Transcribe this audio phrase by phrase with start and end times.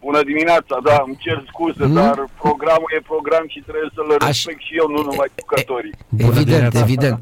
[0.00, 1.94] Bună dimineața, da, îmi cer scuze, mm?
[1.94, 4.64] dar programul e program și trebuie să-l respect Aș...
[4.66, 5.94] și eu, nu numai jucătorii.
[6.16, 6.78] Evident, dimineața.
[6.78, 7.18] evident.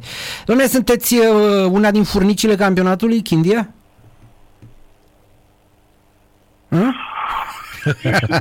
[0.49, 1.25] Dom'le, sunteți uh,
[1.71, 3.69] una din furnicile campionatului, Chindia?
[6.69, 6.95] Hm?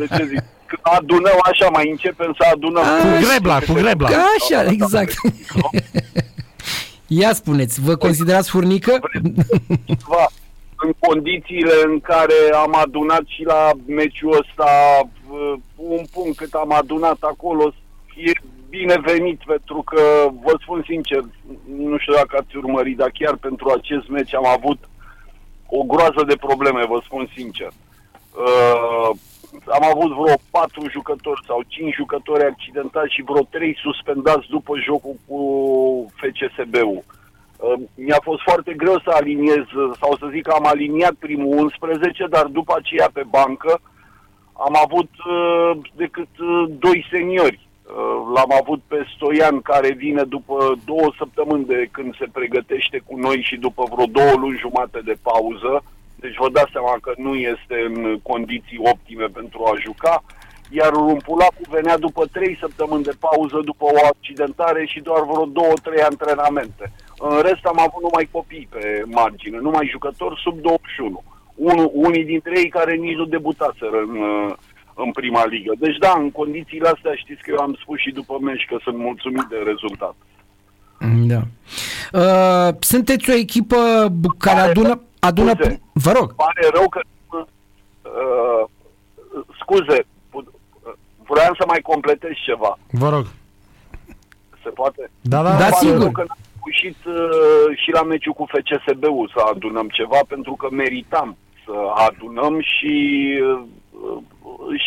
[0.02, 0.44] de ce zic?
[0.70, 2.84] Când adunăm așa, mai începem să adunăm.
[2.84, 4.08] A, cu grebla, cu grebla.
[4.08, 5.14] Așa, exact.
[7.08, 9.00] Ia spuneți, vă considerați furnică?
[10.08, 10.28] Va
[10.88, 16.72] în condițiile în care am adunat și la meciul ăsta uh, un punct cât am
[16.74, 17.74] adunat acolo,
[18.16, 18.32] e
[18.70, 20.02] binevenit pentru că,
[20.44, 21.22] vă spun sincer,
[21.78, 24.80] nu știu dacă ați urmărit, dar chiar pentru acest meci am avut
[25.70, 27.72] o groază de probleme, vă spun sincer.
[28.46, 29.10] Uh,
[29.78, 35.16] am avut vreo patru jucători sau cinci jucători accidentați și vreo trei suspendați după jocul
[35.28, 35.40] cu
[36.20, 37.04] FCSB-ul.
[37.96, 39.64] Mi-a fost foarte greu să aliniez,
[40.02, 43.82] sau să zic că am aliniat primul 11, dar după aceea pe bancă
[44.54, 47.60] am avut uh, decât uh, doi seniori.
[47.60, 53.18] Uh, l-am avut pe Stoian care vine după două săptămâni de când se pregătește cu
[53.18, 55.84] noi și după vreo două luni jumate de pauză.
[56.16, 60.24] Deci vă dați seama că nu este în condiții optime pentru a juca
[60.70, 65.74] iar Rumpulacu venea după trei săptămâni de pauză după o accidentare și doar vreo două,
[65.84, 66.92] trei antrenamente.
[67.20, 71.24] În rest am avut numai copii pe margine, numai jucători sub 21.
[71.56, 74.16] Unu, unii dintre ei care nici nu debutaseră în,
[74.94, 75.74] în prima ligă.
[75.80, 78.98] Deci da, în condițiile astea știți că eu am spus și după meci că sunt
[78.98, 80.16] mulțumit de rezultat.
[81.34, 81.42] Da.
[82.14, 83.76] Uh, sunteți o echipă
[84.38, 85.02] care pare adună...
[85.20, 86.36] adună scuze, vă rog.
[86.36, 87.02] Pare rău că...
[87.30, 88.70] Uh,
[89.60, 90.06] scuze,
[91.28, 92.80] vreau să mai completez ceva.
[92.92, 93.26] Vă rog.
[94.64, 95.10] Se poate?
[95.22, 96.12] Da, da, da sigur.
[96.12, 101.38] Că n-am reușit uh, și la meciul cu FCSB-ul să adunăm ceva, pentru că meritam
[101.66, 101.76] să
[102.08, 102.96] adunăm și
[103.42, 104.18] uh,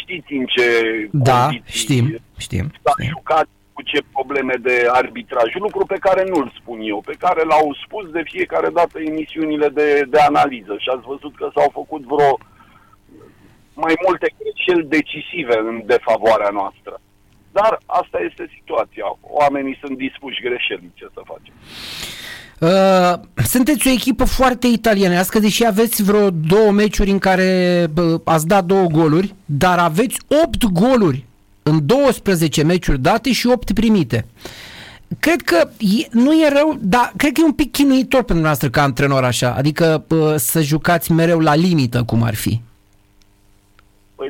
[0.01, 0.69] știți în ce
[1.13, 3.09] da, știm, știm, s-a știm.
[3.09, 7.77] jucat cu ce probleme de arbitraj, lucru pe care nu-l spun eu, pe care l-au
[7.85, 12.39] spus de fiecare dată emisiunile de, de analiză și ați văzut că s-au făcut vreo
[13.75, 17.01] mai multe greșeli decisive în defavoarea noastră.
[17.53, 19.05] Dar asta este situația.
[19.21, 21.55] Oamenii sunt dispuși greșeli, ce să facem.
[22.61, 28.47] Uh, sunteți o echipă foarte italienească, deși aveți vreo două meciuri în care uh, ați
[28.47, 31.25] dat două goluri, dar aveți 8 goluri
[31.63, 34.27] în 12 meciuri date și 8 primite.
[35.19, 38.69] Cred că e, nu e rău, dar cred că e un pic chinuitor pentru noastră
[38.71, 42.61] ca antrenor așa, adică uh, să jucați mereu la limită, cum ar fi.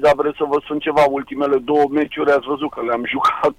[0.00, 3.56] Păi da, vreți să vă spun ceva, ultimele două meciuri ați văzut că le-am jucat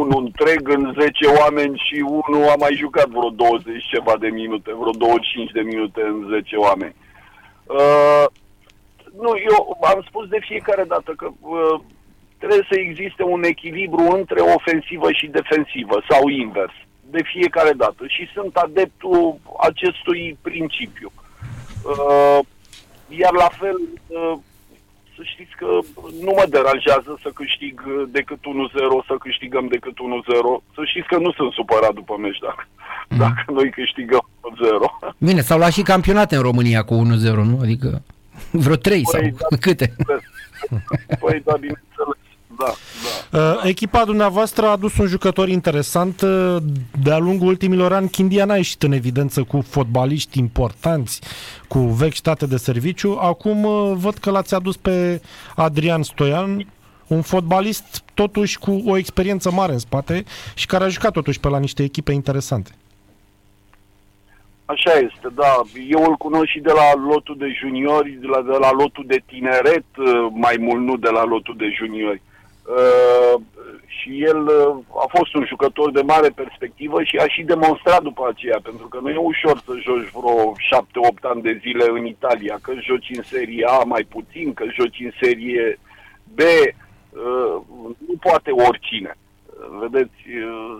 [0.00, 4.70] unul întreg în 10 oameni și unul a mai jucat vreo 20 ceva de minute,
[4.80, 6.94] vreo 25 de minute în 10 oameni.
[7.66, 8.26] Uh,
[9.22, 11.80] nu, eu am spus de fiecare dată că uh,
[12.38, 16.76] trebuie să existe un echilibru între ofensivă și defensivă sau invers,
[17.10, 21.12] de fiecare dată și sunt adeptul acestui principiu.
[21.84, 22.38] Uh,
[23.08, 24.38] iar la fel, uh,
[25.16, 25.68] să știți că
[26.24, 27.74] nu mă deranjează să câștig
[28.18, 29.96] decât 1-0, să câștigăm decât 1-0.
[30.74, 32.64] Să știți că nu sunt supărat după meci dacă,
[33.08, 33.18] mm.
[33.18, 34.24] dacă noi câștigăm
[35.08, 35.14] 1-0.
[35.18, 36.98] Bine, s-au luat și campionate în România cu 1-0,
[37.52, 37.58] nu?
[37.62, 38.02] Adică
[38.50, 39.86] vreo 3 păi, sau da, câte?
[41.22, 41.95] Păi da, bineînțeles
[42.58, 42.72] da,
[43.30, 46.20] da, uh, Echipa dumneavoastră a adus un jucător interesant.
[46.20, 46.56] Uh,
[47.02, 51.20] de-a lungul ultimilor ani, Chindia n-a ieșit în evidență cu fotbaliști importanți,
[51.68, 53.18] cu vechi state de serviciu.
[53.20, 55.20] Acum uh, văd că l-ați adus pe
[55.56, 56.66] Adrian Stoian,
[57.06, 60.24] un fotbalist totuși cu o experiență mare în spate
[60.54, 62.70] și care a jucat totuși pe la niște echipe interesante.
[64.64, 65.62] Așa este, da.
[65.88, 69.22] Eu îl cunosc și de la lotul de juniori, de la, de la lotul de
[69.26, 69.84] tineret,
[70.30, 72.22] mai mult nu de la lotul de juniori.
[72.24, 72.35] Uh,
[73.86, 78.26] și el uh, a fost un jucător de mare perspectivă și a și demonstrat după
[78.28, 82.58] aceea, pentru că nu e ușor să joci vreo 7-8 ani de zile în Italia,
[82.62, 85.78] că joci în serie A mai puțin, că joci în serie
[86.34, 87.56] B, uh,
[88.08, 89.16] nu poate oricine.
[89.80, 90.18] Vedeți,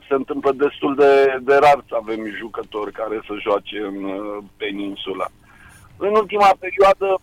[0.09, 3.97] se întâmplă destul de, de rar să avem jucători care să joace în
[4.57, 5.27] peninsula.
[5.97, 7.21] În ultima perioadă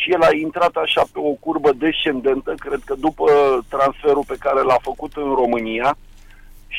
[0.00, 3.26] și el a intrat așa pe o curbă descendentă, cred că după
[3.68, 5.96] transferul pe care l-a făcut în România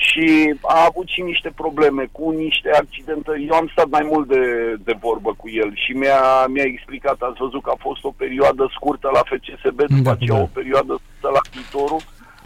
[0.04, 3.32] și a avut și niște probleme cu niște accidente.
[3.50, 4.44] Eu am stat mai mult de,
[4.84, 8.72] de vorbă cu el și mi-a, mi-a explicat, ați văzut că a fost o perioadă
[8.74, 10.44] scurtă la FCSB, după da, aceea da.
[10.44, 12.02] o perioadă scurtă la viitorul,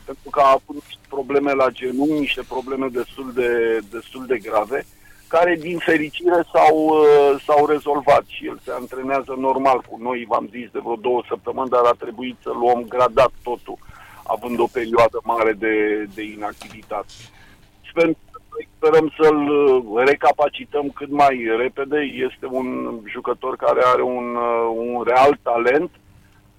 [0.05, 3.49] pentru că a avut niște probleme la genunchi, niște probleme destul de,
[3.91, 4.85] destul de grave
[5.29, 10.47] care din fericire s-au, uh, s-au rezolvat și el se antrenează normal cu noi, v-am
[10.51, 13.77] zis, de vreo două săptămâni, dar a trebuit să luăm gradat totul,
[14.23, 17.13] având o perioadă mare de, de inactivitate.
[17.89, 18.09] Sper,
[18.75, 21.99] sperăm să-l uh, recapacităm cât mai repede.
[21.99, 25.91] Este un jucător care are un, uh, un real talent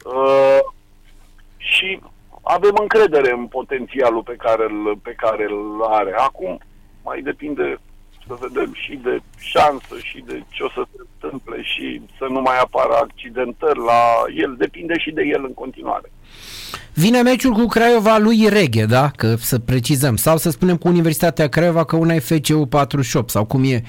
[0.05, 0.59] uh,
[1.57, 2.01] și
[2.43, 6.13] avem încredere în potențialul pe care îl, pe care îl are.
[6.13, 6.59] Acum
[7.05, 7.79] mai depinde
[8.31, 12.41] să vedem și de șansă și de ce o să se întâmple și să nu
[12.41, 14.03] mai apară accidentări la
[14.37, 14.55] el.
[14.59, 16.13] Depinde și de el în continuare.
[16.95, 19.11] Vine meciul cu Craiova lui Reghe, da?
[19.17, 20.17] Că să precizăm.
[20.17, 23.83] Sau să spunem cu Universitatea Craiova că una e FCU 48 sau cum e.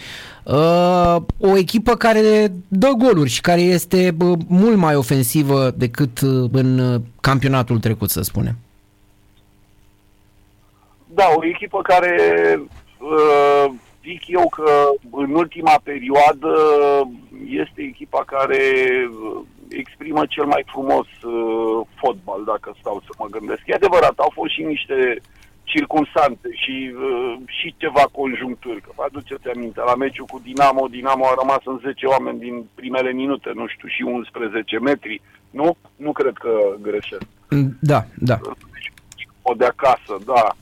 [0.44, 6.50] Uh, o echipă care dă goluri și care este uh, mult mai ofensivă decât uh,
[6.52, 8.56] în uh, campionatul trecut, să spunem.
[11.14, 12.16] Da, o echipă care
[13.00, 13.72] uh,
[14.03, 14.69] zic eu că
[15.12, 16.53] în ultima perioadă
[17.45, 18.63] este echipa care
[19.69, 23.62] exprimă cel mai frumos uh, fotbal, dacă stau să mă gândesc.
[23.65, 25.21] E adevărat, au fost și niște
[25.63, 28.81] circunstante și, uh, și ceva conjuncturi.
[28.81, 32.65] Că vă aduceți aminte, la meciul cu Dinamo, Dinamo a rămas în 10 oameni din
[32.75, 35.21] primele minute, nu știu, și 11 metri.
[35.50, 35.75] Nu?
[35.95, 36.51] Nu cred că
[36.81, 37.27] greșesc.
[37.80, 38.39] Da, da.
[39.42, 40.56] O de acasă, da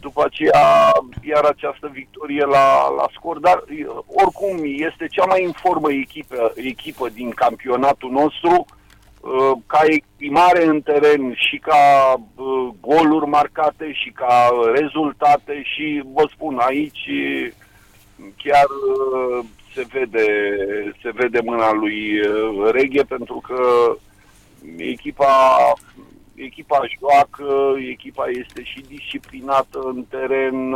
[0.00, 0.92] după aceea
[1.22, 3.64] iar această victorie la, la scor, dar
[4.06, 8.66] oricum este cea mai informă echipă, echipă din campionatul nostru,
[9.20, 16.28] uh, ca exprimare în teren și ca uh, goluri marcate și ca rezultate și vă
[16.32, 17.10] spun aici
[18.36, 19.44] chiar uh,
[19.74, 20.26] se vede,
[21.02, 22.20] se vede mâna lui
[22.72, 23.62] Reghe pentru că
[24.76, 25.56] echipa
[26.44, 30.74] echipa joacă, echipa este și disciplinată în teren,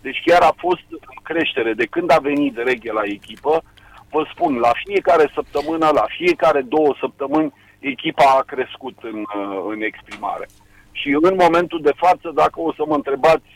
[0.00, 1.72] deci chiar a fost în creștere.
[1.72, 3.62] De când a venit Reghe la echipă,
[4.10, 9.24] vă spun, la fiecare săptămână, la fiecare două săptămâni, echipa a crescut în,
[9.68, 10.46] în exprimare.
[10.92, 13.52] Și în momentul de față, dacă o să mă întrebați,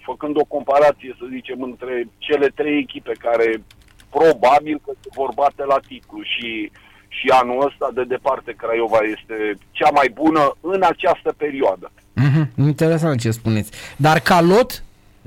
[0.00, 3.62] făcând o comparație, să zicem, între cele trei echipe care
[4.10, 6.78] probabil că se vor bate la titlu și uh,
[7.18, 11.90] și anul ăsta, de departe, Craiova este cea mai bună în această perioadă.
[12.20, 12.46] Mm-hmm.
[12.56, 13.70] Interesant ce spuneți.
[13.96, 14.82] Dar ca lot,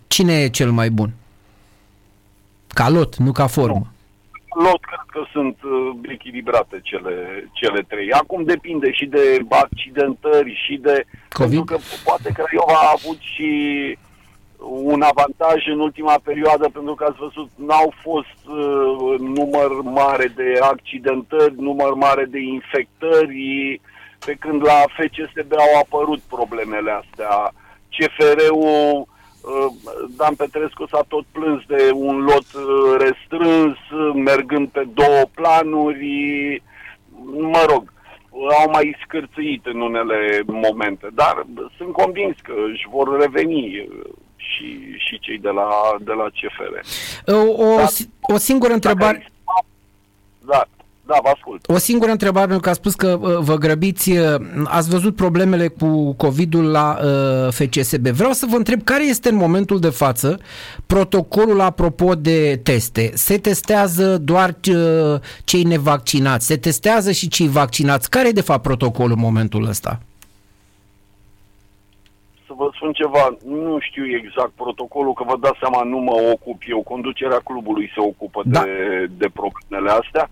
[0.08, 1.10] cine e cel mai bun?
[2.68, 3.74] Ca lot, nu ca formă.
[3.74, 3.98] Nu.
[4.64, 7.16] Lot cred că sunt uh, echilibrate cele,
[7.54, 8.12] cele trei.
[8.12, 11.06] Acum depinde și de accidentări și de...
[11.30, 11.66] COVID?
[11.66, 13.50] Pentru că poate Craiova a avut și
[14.68, 20.60] un avantaj în ultima perioadă pentru că ați văzut n-au fost uh, număr mare de
[20.62, 23.82] accidentări, număr mare de infectări,
[24.26, 27.54] pe când la FCSB au apărut problemele astea.
[27.98, 29.74] CFR-ul, uh,
[30.18, 33.78] Dan Petrescu s-a tot plâns de un lot uh, restrâns,
[34.14, 36.64] mergând pe două planuri,
[37.38, 37.94] mă rog,
[38.32, 41.46] au mai scârțâit în unele momente, dar
[41.78, 43.88] sunt convins că își vor reveni
[44.40, 45.68] și, și cei de la,
[46.02, 46.74] de la CFR.
[47.32, 47.88] O, o, da,
[48.22, 49.32] o singură întrebare.
[50.46, 50.68] Da,
[51.10, 51.70] da, vă ascult.
[51.70, 54.12] O singură întrebare, pentru că a spus că uh, vă grăbiți.
[54.12, 58.08] Uh, ați văzut problemele cu COVID-ul la uh, FCSB.
[58.08, 60.40] Vreau să vă întreb care este în momentul de față
[60.86, 63.12] protocolul apropo de teste.
[63.14, 66.46] Se testează doar uh, cei nevaccinați?
[66.46, 68.10] Se testează și cei vaccinați?
[68.10, 70.00] Care e de fapt protocolul în momentul ăsta?
[72.59, 76.89] Vă spun ceva, nu știu exact protocolul, că vă dați seama, nu mă ocup eu,
[76.94, 78.61] conducerea clubului se ocupă da.
[78.63, 78.75] de,
[79.21, 80.25] de problemele astea,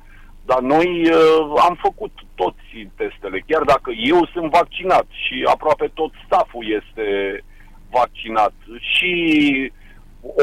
[0.50, 2.70] dar noi uh, am făcut toți
[3.02, 7.06] testele, chiar dacă eu sunt vaccinat și aproape tot stafful este
[8.00, 8.54] vaccinat
[8.94, 9.14] și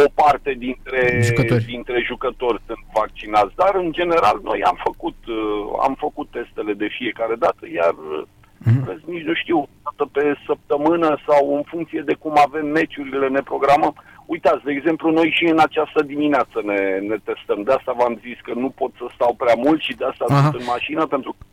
[0.02, 1.64] o parte dintre jucători.
[1.64, 6.88] dintre jucători sunt vaccinați, dar în general noi am făcut, uh, am făcut testele de
[6.98, 8.22] fiecare dată, iar uh,
[8.64, 9.04] Mm-hmm.
[9.04, 13.94] Nici nu știu, dată pe săptămână sau în funcție de cum avem meciurile, ne programăm.
[14.26, 16.80] Uitați, de exemplu, noi și în această dimineață ne,
[17.10, 17.62] ne testăm.
[17.62, 20.54] De asta v-am zis că nu pot să stau prea mult și de asta sunt
[20.60, 21.44] în mașină, pentru că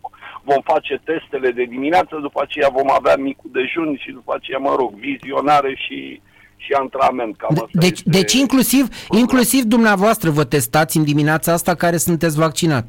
[0.44, 4.76] vom face testele de dimineață, după aceea vom avea micul dejun și după aceea, mă
[4.78, 6.22] rog, vizionare și
[6.64, 7.38] și antrenament.
[7.38, 12.38] Cam de, deci, este deci inclusiv, inclusiv dumneavoastră vă testați în dimineața asta care sunteți
[12.38, 12.86] vaccinat.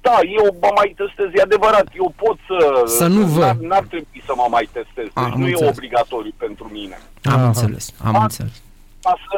[0.00, 2.82] Da, eu mă mai testez, e adevărat, eu pot să...
[2.86, 3.56] Să nu vă...
[3.60, 5.60] N-ar trebui să mă mai testez, deci nu înțeles.
[5.60, 6.98] e obligatoriu pentru mine.
[7.22, 7.46] Am Aha.
[7.46, 8.62] înțeles, am A, înțeles.
[9.02, 9.36] Ca să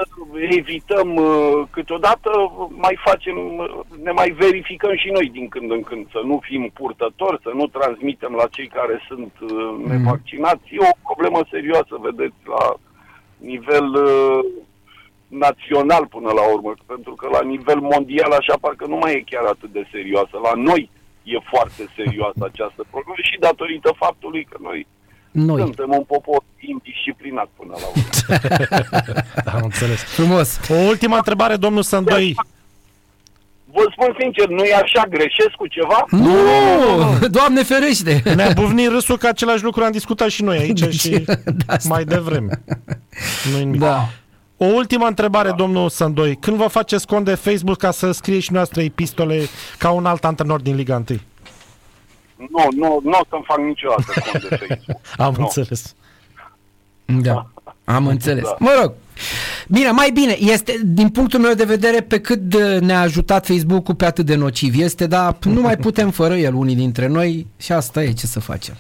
[0.59, 2.31] evităm uh, câteodată,
[2.69, 6.71] mai facem, uh, ne mai verificăm și noi din când în când, să nu fim
[6.75, 9.91] purtători, să nu transmitem la cei care sunt uh, mm.
[9.91, 10.65] nevaccinați.
[10.71, 12.75] E o problemă serioasă, vedeți, la
[13.37, 13.87] nivel
[15.47, 19.45] național până la urmă, pentru că la nivel mondial așa parcă nu mai e chiar
[19.55, 20.35] atât de serioasă.
[20.47, 20.91] La noi
[21.23, 24.87] e foarte serioasă această problemă și datorită faptului că noi,
[25.31, 25.61] Noi.
[25.61, 26.41] suntem un popor
[26.73, 28.05] indisciplinat până la urmă.
[29.45, 30.01] Da, am înțeles.
[30.03, 30.61] Frumos.
[30.69, 32.35] O ultimă întrebare, domnul Sandoi.
[33.75, 36.05] Vă spun sincer, nu e așa, greșesc cu ceva?
[36.11, 38.23] Nu, Doamne ferește!
[38.35, 41.11] Ne-a buvnit râsul că același lucru am discutat și noi aici Deci, și
[41.45, 41.89] de asta.
[41.95, 42.63] mai devreme.
[43.53, 43.81] nu nimic.
[43.81, 44.09] Da.
[44.63, 45.55] O ultimă întrebare, da.
[45.55, 46.37] domnul Sandoi.
[46.37, 49.41] Când vă faceți cont de Facebook ca să scrieți și noastră epistole
[49.79, 51.05] ca un alt antrenor din Liga 1?
[52.37, 55.01] Nu, nu, nu o să-mi fac niciodată cont de Facebook.
[55.27, 55.43] Am Nu.
[55.43, 55.95] înțeles.
[57.05, 57.47] Da,
[57.85, 58.43] am înțeles.
[58.45, 58.57] Da.
[58.59, 58.93] Mă rog,
[59.69, 63.95] bine, mai bine, este, din punctul meu de vedere, pe cât de ne-a ajutat Facebook-ul,
[63.95, 67.73] pe atât de nociv este, dar nu mai putem fără el, unii dintre noi, și
[67.73, 68.75] asta e, ce să facem.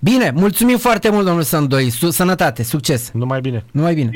[0.00, 3.64] Bine, mulțumim foarte mult, domnul Sandoi, Su- sănătate, succes, Numai bine.
[3.70, 4.10] numai bine,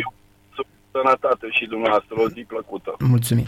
[0.96, 2.96] Sănătate și dumneavoastră, o zi plăcută.
[2.98, 3.44] mulțumim.